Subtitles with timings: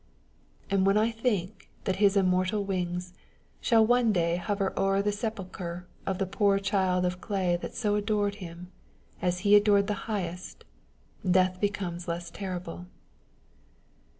[0.71, 3.13] 1') â€" And when I think that his immortal wings
[3.61, 7.93] Shall one day hoarer o'er the sepulchre Of the poor child of clay that so
[7.95, 8.71] adored him,
[9.21, 10.65] As he adored the Highest,
[11.23, 12.87] death becomes Less terrible